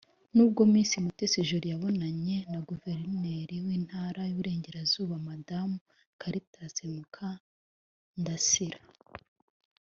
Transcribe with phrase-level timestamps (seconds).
[0.35, 5.75] nibwo Miss Mutesi Jolly yabonanye na Guverineri w’Intara y’Uburengerazuba; Madamu
[6.21, 8.81] Cartas Mukandasira